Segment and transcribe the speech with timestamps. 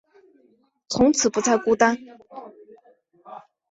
[0.89, 1.95] 从此不再孤单